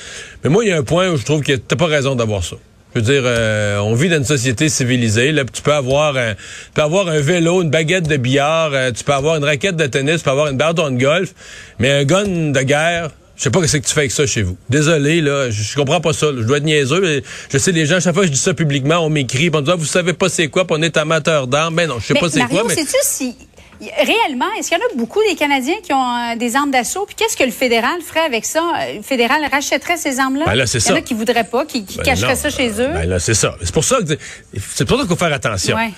Mais 0.44 0.49
moi, 0.49 0.63
il 0.63 0.69
y 0.69 0.71
a 0.71 0.77
un 0.77 0.83
point 0.83 1.09
où 1.09 1.17
je 1.17 1.25
trouve 1.25 1.41
que 1.41 1.53
t'as 1.53 1.75
pas 1.75 1.88
raison 1.88 2.15
d'avoir 2.15 2.44
ça. 2.44 2.55
Je 2.95 2.99
veux 2.99 3.05
dire, 3.05 3.23
euh, 3.25 3.77
on 3.79 3.94
vit 3.94 4.09
dans 4.09 4.17
une 4.17 4.23
société 4.23 4.69
civilisée. 4.69 5.31
Là, 5.31 5.44
tu 5.51 5.61
peux 5.61 5.73
avoir 5.73 6.17
un, 6.17 6.33
tu 6.33 6.71
peux 6.73 6.81
avoir 6.81 7.07
un 7.09 7.19
vélo, 7.19 7.61
une 7.61 7.69
baguette 7.69 8.07
de 8.07 8.17
billard, 8.17 8.71
euh, 8.73 8.91
tu 8.91 9.03
peux 9.03 9.13
avoir 9.13 9.35
une 9.35 9.44
raquette 9.44 9.75
de 9.75 9.85
tennis, 9.85 10.17
tu 10.17 10.23
peux 10.23 10.31
avoir 10.31 10.47
une 10.47 10.57
bâton 10.57 10.89
de 10.89 10.97
golf, 10.99 11.33
mais 11.79 11.91
un 11.91 12.05
gun 12.05 12.51
de 12.51 12.61
guerre, 12.61 13.11
je 13.35 13.44
sais 13.44 13.51
pas 13.51 13.65
ce 13.67 13.77
que 13.77 13.85
tu 13.85 13.94
fais 13.94 13.99
avec 14.01 14.11
ça 14.11 14.25
chez 14.25 14.41
vous. 14.41 14.57
Désolé, 14.69 15.21
là, 15.21 15.51
je, 15.51 15.75
comprends 15.75 16.01
pas 16.01 16.13
ça. 16.13 16.27
Je 16.35 16.41
dois 16.41 16.57
être 16.57 16.63
niaiseux, 16.63 17.01
mais 17.01 17.21
je 17.51 17.57
sais, 17.59 17.71
les 17.71 17.85
gens, 17.85 17.99
chaque 17.99 18.16
fois 18.16 18.23
que 18.23 18.30
je 18.30 18.33
dis 18.33 18.39
ça 18.39 18.56
publiquement, 18.56 18.97
on 19.06 19.09
m'écrit, 19.09 19.51
on 19.54 19.57
me 19.57 19.61
dit, 19.63 19.71
ah, 19.71 19.75
vous 19.75 19.85
savez 19.85 20.13
pas 20.13 20.27
c'est 20.27 20.47
quoi, 20.47 20.66
puis 20.66 20.75
on 20.80 20.81
est 20.81 20.97
amateur 20.97 21.45
d'armes. 21.45 21.75
Ben 21.75 21.87
non, 21.87 21.99
je 21.99 22.07
sais 22.07 22.13
pas 22.16 22.30
c'est 22.30 22.42
quoi. 22.45 22.63
Mais 22.68 22.73
sais-tu 22.73 22.97
si 23.04 23.35
Réellement, 23.80 24.46
est-ce 24.57 24.69
qu'il 24.69 24.78
y 24.78 24.81
en 24.81 24.86
a 24.86 24.96
beaucoup 24.96 25.19
des 25.30 25.36
Canadiens 25.36 25.76
qui 25.84 25.94
ont 25.94 26.16
euh, 26.16 26.36
des 26.36 26.56
armes 26.56 26.72
d'assaut? 26.72 27.06
Puis 27.06 27.16
qu'est-ce 27.16 27.38
que 27.38 27.44
le 27.44 27.52
fédéral 27.52 28.02
ferait 28.02 28.22
avec 28.26 28.46
ça? 28.46 28.60
Euh, 28.60 28.96
le 28.98 29.02
fédéral 29.04 29.42
rachèterait 29.52 29.98
ces 29.98 30.19
armes-là? 30.19 30.46
Ben 30.46 30.56
là, 30.56 30.66
c'est 30.66 30.80
ça. 30.80 30.90
Il 30.90 30.94
y 30.94 30.98
en 30.98 31.00
a 31.00 31.02
qui 31.04 31.14
voudraient 31.14 31.44
pas, 31.44 31.66
qui, 31.66 31.86
qui 31.86 31.98
ben 31.98 32.04
cacheraient 32.04 32.36
ça 32.36 32.50
chez 32.50 32.69
eux. 32.81 32.90
Ben 32.94 33.07
là, 33.07 33.19
c'est 33.19 33.36
ça. 33.36 33.56
C'est 33.62 33.74
pour 33.74 33.84
ça 33.84 33.98
que 33.98 34.18
c'est 34.57 34.86
pour 34.86 34.98
ça 34.98 35.04
qu'il 35.04 35.10
faut 35.10 35.16
faire 35.16 35.34
attention. 35.34 35.76
Ouais. 35.76 35.92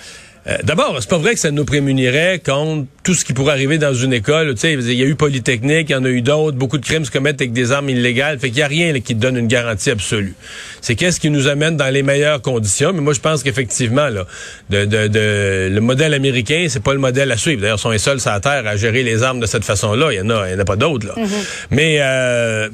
Euh, 0.46 0.56
d'abord, 0.62 0.96
c'est 1.00 1.10
pas 1.10 1.18
vrai 1.18 1.34
que 1.34 1.40
ça 1.40 1.50
nous 1.50 1.64
prémunirait 1.64 2.40
contre 2.44 2.86
tout 3.04 3.14
ce 3.14 3.24
qui 3.24 3.32
pourrait 3.32 3.52
arriver 3.52 3.78
dans 3.78 3.92
une 3.92 4.12
école. 4.12 4.54
Tu 4.54 4.60
sais, 4.60 4.72
il 4.72 4.92
y 4.94 5.02
a 5.02 5.06
eu 5.06 5.14
Polytechnique, 5.14 5.90
il 5.90 5.92
y 5.92 5.94
en 5.94 6.04
a 6.04 6.08
eu 6.08 6.22
d'autres, 6.22 6.56
beaucoup 6.56 6.78
de 6.78 6.84
crimes 6.84 7.04
se 7.04 7.10
commettent 7.10 7.40
avec 7.40 7.52
des 7.52 7.72
armes 7.72 7.90
illégales. 7.90 8.38
Fait 8.38 8.48
qu'il 8.48 8.58
y 8.58 8.62
a 8.62 8.66
rien 8.66 8.98
qui 9.00 9.14
donne 9.14 9.36
une 9.36 9.48
garantie 9.48 9.90
absolue. 9.90 10.34
C'est 10.80 10.94
qu'est-ce 10.94 11.20
qui 11.20 11.30
nous 11.30 11.46
amène 11.46 11.76
dans 11.76 11.92
les 11.92 12.02
meilleures 12.02 12.40
conditions. 12.40 12.92
Mais 12.94 13.00
moi, 13.00 13.12
je 13.12 13.20
pense 13.20 13.42
qu'effectivement, 13.42 14.08
là, 14.08 14.24
de, 14.70 14.84
de, 14.86 15.68
le 15.70 15.80
modèle 15.80 16.14
américain, 16.14 16.66
c'est 16.68 16.82
pas 16.82 16.94
le 16.94 17.00
modèle 17.00 17.30
à 17.30 17.36
suivre. 17.36 17.60
D'ailleurs, 17.60 17.78
sont 17.78 17.90
les 17.90 17.98
seuls 17.98 18.20
sur 18.20 18.30
la 18.30 18.40
terre 18.40 18.66
à 18.66 18.76
gérer 18.76 19.02
les 19.02 19.22
armes 19.22 19.40
de 19.40 19.46
cette 19.46 19.64
façon-là. 19.64 20.12
Il 20.12 20.16
y 20.16 20.20
en 20.20 20.30
a, 20.30 20.48
il 20.48 20.52
y 20.52 20.54
en 20.54 20.58
a 20.58 20.64
pas 20.64 20.76
d'autres. 20.76 21.06
Là. 21.06 21.14
Mm-hmm. 21.16 21.44
Mais 21.70 21.98
euh, 22.00 22.68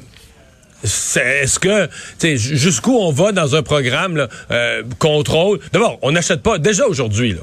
est-ce 0.84 1.58
que, 1.58 1.88
jusqu'où 2.36 2.96
on 2.96 3.12
va 3.12 3.32
dans 3.32 3.56
un 3.56 3.62
programme 3.62 4.16
là, 4.16 4.28
euh, 4.50 4.82
contrôle? 4.98 5.60
D'abord, 5.72 5.98
on 6.02 6.12
n'achète 6.12 6.42
pas 6.42 6.58
déjà 6.58 6.86
aujourd'hui. 6.86 7.32
Là, 7.32 7.40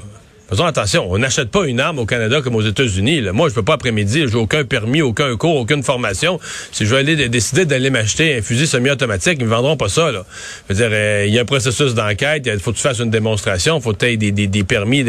Faisons 0.48 0.66
attention, 0.66 1.10
on 1.10 1.16
n'achète 1.16 1.50
pas 1.50 1.64
une 1.64 1.80
arme 1.80 1.98
au 1.98 2.04
Canada 2.04 2.42
comme 2.42 2.54
aux 2.54 2.62
États-Unis. 2.62 3.22
Moi, 3.32 3.48
je 3.48 3.54
peux 3.54 3.62
pas 3.62 3.74
après-midi, 3.74 4.26
j'ai 4.28 4.36
aucun 4.36 4.62
permis, 4.64 5.00
aucun 5.00 5.34
cours, 5.38 5.56
aucune 5.56 5.82
formation. 5.82 6.38
Si 6.70 6.84
je 6.84 6.90
veux 6.90 6.98
aller 6.98 7.30
décider 7.30 7.64
d'aller 7.64 7.88
m'acheter 7.88 8.36
un 8.36 8.42
fusil 8.42 8.66
semi-automatique, 8.66 9.38
ils 9.40 9.46
me 9.46 9.50
vendront 9.50 9.78
pas 9.78 9.88
ça. 9.88 10.12
Là. 10.12 10.26
Je 10.68 10.74
veux 10.74 10.78
dire, 10.78 10.90
euh, 10.92 11.24
il 11.26 11.32
y 11.32 11.38
a 11.38 11.42
un 11.42 11.46
processus 11.46 11.94
d'enquête, 11.94 12.42
il 12.46 12.60
faut 12.60 12.72
que 12.72 12.76
tu 12.76 12.82
fasses 12.82 12.98
une 12.98 13.10
démonstration, 13.10 13.78
il 13.78 13.82
faut 13.82 13.94
que 13.94 14.04
tu 14.04 14.18
des, 14.18 14.32
des, 14.32 14.64
permis. 14.64 15.02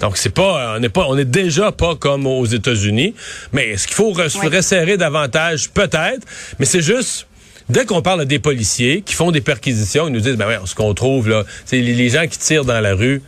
Donc 0.00 0.16
c'est 0.16 0.32
pas, 0.32 0.76
on 0.76 0.78
n'est 0.78 0.88
pas, 0.88 1.04
on 1.08 1.18
est 1.18 1.24
déjà 1.24 1.72
pas 1.72 1.96
comme 1.96 2.24
aux 2.26 2.46
États-Unis. 2.46 3.14
Mais 3.52 3.70
est-ce 3.70 3.88
qu'il 3.88 3.96
faut 3.96 4.12
resserrer 4.12 4.96
davantage, 4.96 5.68
peut-être. 5.70 6.24
Mais 6.60 6.64
c'est 6.64 6.82
juste. 6.82 7.26
Dès 7.68 7.84
qu'on 7.84 8.02
parle 8.02 8.24
des 8.26 8.38
policiers 8.38 9.02
qui 9.02 9.14
font 9.14 9.32
des 9.32 9.40
perquisitions, 9.40 10.06
ils 10.08 10.12
nous 10.12 10.20
disent, 10.20 10.36
ben 10.36 10.46
ouais, 10.46 10.58
ce 10.64 10.74
qu'on 10.74 10.94
trouve 10.94 11.28
là, 11.28 11.44
c'est 11.64 11.80
les 11.80 12.08
gens 12.08 12.26
qui 12.26 12.38
tirent 12.38 12.64
dans 12.64 12.80
la 12.80 12.94
rue, 12.94 13.22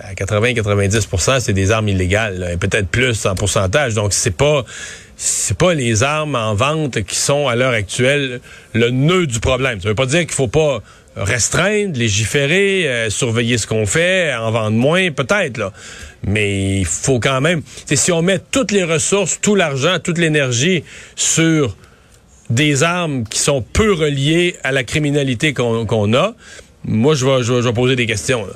à 0.00 0.14
80-90% 0.14 1.40
c'est 1.40 1.52
des 1.52 1.70
armes 1.70 1.88
illégales, 1.88 2.56
peut-être 2.60 2.88
plus 2.88 3.26
en 3.26 3.34
pourcentage. 3.34 3.94
Donc 3.94 4.12
c'est 4.12 4.36
pas 4.36 4.64
c'est 5.16 5.56
pas 5.56 5.74
les 5.74 6.02
armes 6.02 6.34
en 6.34 6.54
vente 6.54 7.02
qui 7.02 7.16
sont 7.16 7.46
à 7.46 7.54
l'heure 7.54 7.74
actuelle 7.74 8.40
le 8.72 8.90
nœud 8.90 9.26
du 9.26 9.38
problème. 9.38 9.80
Ça 9.80 9.88
veut 9.88 9.94
pas 9.94 10.06
dire 10.06 10.20
qu'il 10.20 10.32
faut 10.32 10.48
pas 10.48 10.82
restreindre, 11.16 11.98
légiférer, 11.98 12.88
euh, 12.88 13.10
surveiller 13.10 13.58
ce 13.58 13.66
qu'on 13.66 13.84
fait, 13.84 14.32
en 14.34 14.50
vendre 14.50 14.76
moins, 14.76 15.10
peut-être, 15.10 15.58
là. 15.58 15.72
Mais 16.26 16.78
il 16.78 16.86
faut 16.86 17.20
quand 17.20 17.40
même, 17.40 17.62
si 17.92 18.12
on 18.12 18.22
met 18.22 18.38
toutes 18.38 18.72
les 18.72 18.84
ressources, 18.84 19.38
tout 19.42 19.54
l'argent, 19.54 19.98
toute 20.02 20.16
l'énergie 20.16 20.84
sur 21.16 21.76
des 22.50 22.82
armes 22.82 23.24
qui 23.24 23.38
sont 23.38 23.62
peu 23.62 23.92
reliées 23.92 24.56
à 24.62 24.72
la 24.72 24.84
criminalité 24.84 25.54
qu'on 25.54 26.14
a, 26.14 26.34
moi, 26.84 27.14
je 27.14 27.26
vais, 27.26 27.42
je, 27.42 27.52
vais, 27.52 27.72
poser 27.72 27.96
des 27.96 28.06
questions. 28.06 28.46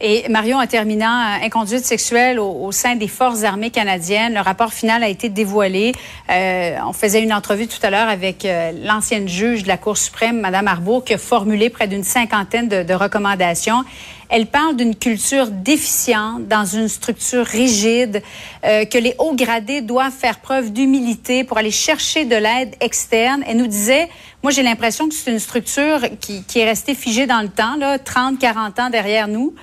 Et 0.00 0.28
Marion, 0.28 0.58
en 0.58 0.66
terminant, 0.66 1.06
euh, 1.06 1.44
inconduite 1.44 1.84
sexuelle 1.84 2.38
au, 2.38 2.70
sein 2.70 2.94
des 2.94 3.08
forces 3.08 3.42
armées 3.42 3.70
canadiennes, 3.70 4.34
le 4.34 4.40
rapport 4.40 4.72
final 4.72 5.02
a 5.02 5.08
été 5.08 5.28
dévoilé. 5.28 5.92
Euh, 6.30 6.76
on 6.86 6.92
faisait 6.92 7.20
une 7.20 7.32
entrevue 7.32 7.66
tout 7.66 7.84
à 7.84 7.90
l'heure 7.90 8.08
avec 8.08 8.44
euh, 8.44 8.70
l'ancienne 8.84 9.28
juge 9.28 9.64
de 9.64 9.68
la 9.68 9.76
Cour 9.76 9.96
suprême, 9.96 10.40
Madame 10.40 10.68
Arbour, 10.68 11.04
qui 11.04 11.14
a 11.14 11.18
formulé 11.18 11.68
près 11.68 11.88
d'une 11.88 12.04
cinquantaine 12.04 12.68
de, 12.68 12.94
recommandations. 12.94 13.84
Elle 14.28 14.46
parle 14.46 14.76
d'une 14.76 14.94
culture 14.94 15.48
déficiente 15.48 16.48
dans 16.48 16.64
une 16.64 16.88
structure 16.88 17.46
rigide, 17.46 18.22
euh, 18.64 18.84
que 18.84 18.98
les 18.98 19.14
hauts 19.18 19.34
gradés 19.34 19.80
doivent 19.80 20.12
faire 20.12 20.40
preuve 20.40 20.72
d'humilité 20.72 21.44
pour 21.44 21.56
aller 21.56 21.70
chercher 21.70 22.26
de 22.26 22.36
l'aide 22.36 22.74
externe. 22.80 23.42
Elle 23.46 23.56
nous 23.56 23.66
disait, 23.66 24.08
moi 24.42 24.52
j'ai 24.52 24.62
l'impression 24.62 25.08
que 25.08 25.14
c'est 25.14 25.30
une 25.30 25.38
structure 25.38 26.00
qui, 26.20 26.42
qui, 26.44 26.58
est 26.58 26.66
restée 26.66 26.94
figée 26.94 27.26
dans 27.26 27.40
le 27.40 27.48
temps, 27.48 27.76
là, 27.76 27.98
30, 27.98 28.38
40 28.38 28.78
ans 28.80 28.90
derrière 28.90 29.28
nous. 29.28 29.54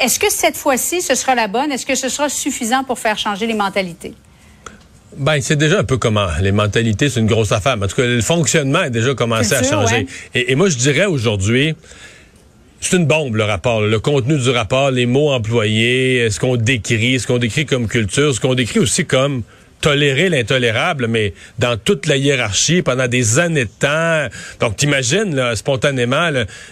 Est-ce 0.00 0.18
que 0.18 0.30
cette 0.30 0.56
fois-ci, 0.56 1.02
ce 1.02 1.14
sera 1.14 1.34
la 1.34 1.46
bonne? 1.46 1.72
Est-ce 1.72 1.86
que 1.86 1.94
ce 1.94 2.08
sera 2.08 2.28
suffisant 2.28 2.84
pour 2.84 2.98
faire 2.98 3.18
changer 3.18 3.46
les 3.46 3.54
mentalités? 3.54 4.14
Ben, 5.16 5.40
c'est 5.40 5.56
déjà 5.56 5.80
un 5.80 5.84
peu 5.84 5.98
comment. 5.98 6.26
Les 6.40 6.52
mentalités, 6.52 7.08
c'est 7.08 7.20
une 7.20 7.26
grosse 7.26 7.52
affaire. 7.52 7.76
En 7.80 7.86
tout 7.86 7.96
cas, 7.96 8.06
le 8.06 8.20
fonctionnement 8.20 8.80
a 8.80 8.90
déjà 8.90 9.14
commencé 9.14 9.54
à 9.54 9.62
changer. 9.62 10.06
Et, 10.34 10.52
et, 10.52 10.54
moi, 10.54 10.68
je 10.68 10.76
dirais 10.76 11.04
aujourd'hui, 11.04 11.74
c'est 12.84 12.96
une 12.96 13.06
bombe, 13.06 13.36
le 13.36 13.44
rapport. 13.44 13.80
Le 13.80 13.98
contenu 13.98 14.38
du 14.38 14.50
rapport, 14.50 14.90
les 14.90 15.06
mots 15.06 15.30
employés, 15.32 16.28
ce 16.30 16.38
qu'on 16.38 16.56
décrit, 16.56 17.18
ce 17.18 17.26
qu'on 17.26 17.38
décrit 17.38 17.66
comme 17.66 17.88
culture, 17.88 18.34
ce 18.34 18.40
qu'on 18.40 18.54
décrit 18.54 18.78
aussi 18.78 19.04
comme 19.06 19.42
tolérer 19.84 20.30
l'intolérable, 20.30 21.08
mais 21.08 21.34
dans 21.58 21.76
toute 21.76 22.06
la 22.06 22.16
hiérarchie 22.16 22.80
pendant 22.80 23.06
des 23.06 23.38
années 23.38 23.66
de 23.66 23.70
temps. 23.78 24.34
Donc, 24.58 24.76
t'imagines, 24.76 25.34
là, 25.34 25.54
spontanément, 25.56 26.30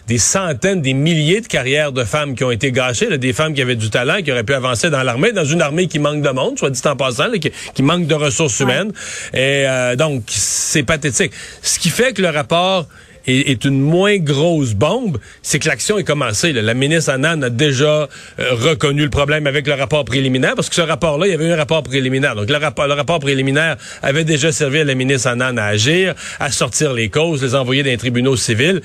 des 0.09 0.17
centaines, 0.17 0.81
des 0.81 0.95
milliers 0.95 1.43
de 1.43 1.47
carrières 1.47 1.93
de 1.93 2.05
femmes 2.05 2.35
qui 2.35 2.43
ont 2.43 2.51
été 2.51 2.73
gâchées, 2.73 3.19
des 3.19 3.35
femmes 3.35 3.53
qui 3.53 3.61
avaient 3.61 3.77
du 3.77 3.91
talent, 3.91 4.23
qui 4.23 4.33
auraient 4.33 4.45
pu 4.45 4.55
avancer 4.55 4.89
dans 4.89 5.03
l'armée, 5.03 5.33
dans 5.33 5.45
une 5.45 5.61
armée 5.61 5.89
qui 5.89 5.99
manque 5.99 6.23
de 6.23 6.31
monde, 6.31 6.59
soit 6.59 6.71
dit 6.71 6.81
en 6.87 6.97
passant, 6.97 7.31
qui, 7.33 7.83
manque 7.83 8.07
de 8.07 8.15
ressources 8.15 8.59
humaines. 8.61 8.93
Et 9.35 9.65
euh, 9.67 9.95
donc, 9.95 10.23
c'est 10.29 10.83
pathétique. 10.83 11.33
Ce 11.61 11.79
qui 11.79 11.91
fait 11.91 12.15
que 12.15 12.23
le 12.23 12.31
rapport 12.31 12.87
est, 13.27 13.65
une 13.65 13.81
moins 13.81 14.17
grosse 14.19 14.75
bombe, 14.75 15.19
c'est 15.43 15.59
que 15.59 15.69
l'action 15.69 15.99
est 15.99 16.05
commencée. 16.05 16.53
La 16.53 16.75
ministre 16.75 17.13
Annan 17.13 17.43
a 17.43 17.51
déjà 17.51 17.85
euh, 17.85 18.09
reconnu 18.53 19.03
le 19.05 19.11
problème 19.11 19.47
avec 19.47 19.67
le 19.67 19.75
rapport 19.75 20.05
préliminaire, 20.05 20.55
parce 20.55 20.69
que 20.69 20.75
ce 20.75 20.81
rapport-là, 20.81 21.27
il 21.27 21.31
y 21.31 21.35
avait 21.35 21.51
un 21.51 21.57
rapport 21.57 21.83
préliminaire. 21.83 22.35
Donc 22.35 22.51
le 22.51 22.57
rapport, 22.57 22.87
le 22.87 22.95
rapport 22.95 23.21
préliminaire 23.21 23.77
avait 24.03 24.25
déjà 24.25 24.53
servi 24.53 24.81
à 24.81 24.85
la 24.85 24.95
ministre 24.95 25.29
Annan 25.29 25.57
à 25.57 25.65
agir, 25.65 26.15
à 26.41 26.51
sortir 26.51 26.93
les 26.93 27.09
causes, 27.09 27.43
les 27.43 27.55
envoyer 27.55 27.83
dans 27.83 27.91
les 27.91 27.97
tribunaux 27.97 28.37
civils. 28.37 28.81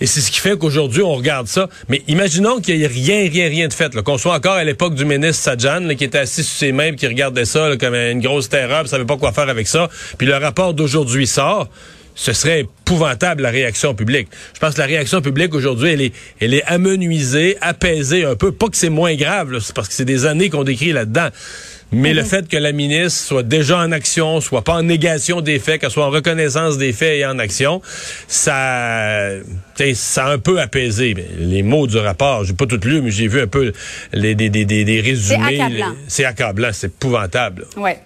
Et 0.00 0.06
c'est 0.06 0.20
ce 0.20 0.30
qui 0.30 0.40
fait 0.40 0.58
qu'aujourd'hui, 0.58 1.02
on 1.02 1.14
regarde 1.14 1.46
ça. 1.46 1.68
Mais 1.88 2.02
imaginons 2.08 2.60
qu'il 2.60 2.76
n'y 2.76 2.82
ait 2.82 2.88
rien, 2.88 3.28
rien, 3.30 3.48
rien 3.48 3.68
de 3.68 3.72
fait. 3.72 3.94
Qu'on 4.02 4.18
soit 4.18 4.34
encore 4.34 4.54
à 4.54 4.64
l'époque 4.64 4.94
du 4.94 5.04
ministre 5.04 5.42
Sajan, 5.42 5.94
qui 5.96 6.04
était 6.04 6.18
assis 6.18 6.42
sur 6.42 6.58
ses 6.58 6.72
mains, 6.72 6.92
qui 6.94 7.06
regardait 7.06 7.44
ça 7.44 7.76
comme 7.78 7.94
une 7.94 8.20
grosse 8.20 8.48
terreur, 8.48 8.82
ne 8.82 8.88
savait 8.88 9.04
pas 9.04 9.16
quoi 9.16 9.32
faire 9.32 9.48
avec 9.48 9.68
ça. 9.68 9.88
Puis 10.18 10.26
le 10.26 10.36
rapport 10.36 10.74
d'aujourd'hui 10.74 11.26
sort 11.26 11.68
ce 12.14 12.32
serait 12.32 12.60
épouvantable 12.60 13.42
la 13.42 13.50
réaction 13.50 13.94
publique. 13.94 14.28
Je 14.54 14.60
pense 14.60 14.74
que 14.74 14.80
la 14.80 14.86
réaction 14.86 15.20
publique 15.20 15.54
aujourd'hui, 15.54 15.90
elle 15.90 16.00
est, 16.00 16.12
elle 16.40 16.54
est 16.54 16.64
amenuisée, 16.64 17.56
apaisée 17.60 18.24
un 18.24 18.36
peu. 18.36 18.52
Pas 18.52 18.68
que 18.68 18.76
c'est 18.76 18.90
moins 18.90 19.14
grave, 19.14 19.58
c'est 19.60 19.74
parce 19.74 19.88
que 19.88 19.94
c'est 19.94 20.04
des 20.04 20.26
années 20.26 20.50
qu'on 20.50 20.64
décrit 20.64 20.92
là-dedans. 20.92 21.28
Mais 21.92 22.12
le 22.12 22.22
mhm. 22.22 22.28
fait 22.28 22.48
que 22.48 22.56
la 22.56 22.72
ministre 22.72 23.20
soit 23.20 23.42
déjà 23.42 23.78
en 23.78 23.92
action, 23.92 24.40
soit 24.40 24.62
pas 24.62 24.74
en 24.74 24.82
négation 24.82 25.40
des 25.40 25.58
faits, 25.58 25.80
qu'elle 25.80 25.90
soit 25.90 26.06
en 26.06 26.10
reconnaissance 26.10 26.76
des 26.76 26.92
faits 26.92 27.20
et 27.20 27.26
en 27.26 27.38
action, 27.38 27.82
ça, 28.26 29.28
ça 29.94 30.26
a 30.26 30.32
un 30.32 30.38
peu 30.38 30.60
apaisé. 30.60 31.14
les 31.38 31.62
mots 31.62 31.86
du 31.86 31.98
rapport, 31.98 32.44
j'ai 32.44 32.54
pas 32.54 32.66
tout 32.66 32.80
lu, 32.82 33.00
mais 33.00 33.10
j'ai 33.10 33.28
vu 33.28 33.40
un 33.40 33.46
peu 33.46 33.72
les, 34.12 34.34
des, 34.34 34.48
des, 34.48 34.64
des, 34.64 35.00
résumés. 35.00 35.60
C'est 36.08 36.24
accablant. 36.24 36.70
C'est 36.72 36.88
épouvantable. 36.88 37.66
Ouais. 37.76 38.00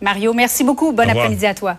Mario, 0.00 0.32
merci 0.32 0.62
beaucoup. 0.62 0.92
Bon 0.92 1.08
après-midi 1.08 1.46
à 1.46 1.54
toi. 1.54 1.78